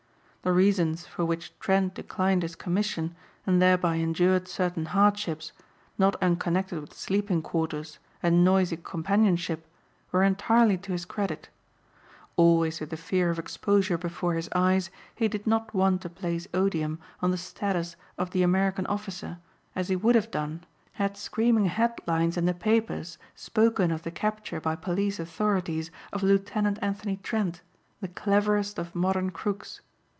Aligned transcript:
The 0.43 0.51
reasons 0.51 1.05
for 1.05 1.23
which 1.23 1.53
Trent 1.59 1.93
declined 1.93 2.41
his 2.41 2.55
commission 2.55 3.15
and 3.45 3.61
thereby 3.61 3.97
endured 3.97 4.47
certain 4.47 4.85
hardships 4.85 5.51
not 5.99 6.15
unconnected 6.19 6.79
with 6.81 6.95
sleeping 6.95 7.43
quarters 7.43 7.99
and 8.23 8.43
noisy 8.43 8.77
companionship 8.77 9.67
were 10.11 10.23
entirely 10.23 10.79
to 10.79 10.93
his 10.93 11.05
credit. 11.05 11.49
Always 12.37 12.79
with 12.79 12.89
the 12.89 12.97
fear 12.97 13.29
of 13.29 13.37
exposure 13.37 13.99
before 13.99 14.33
his 14.33 14.49
eyes 14.55 14.89
he 15.13 15.27
did 15.27 15.45
not 15.45 15.75
want 15.75 16.01
to 16.01 16.09
place 16.09 16.47
odium 16.55 16.97
on 17.21 17.29
the 17.29 17.37
status 17.37 17.95
of 18.17 18.31
the 18.31 18.41
American 18.41 18.87
officer 18.87 19.37
as 19.75 19.89
he 19.89 19.95
would 19.95 20.15
have 20.15 20.31
done 20.31 20.63
had 20.93 21.17
screaming 21.17 21.65
headlines 21.65 22.35
in 22.35 22.45
the 22.45 22.55
papers 22.55 23.19
spoken 23.35 23.91
of 23.91 24.01
the 24.01 24.09
capture 24.09 24.59
by 24.59 24.75
police 24.75 25.19
authorities 25.19 25.91
of 26.11 26.23
Lieutenant 26.23 26.79
Anthony 26.81 27.17
Trent 27.21 27.61
the 27.99 28.07
cleverest 28.07 28.79
of 28.79 28.95
modern 28.95 29.29
crooks. 29.29 29.81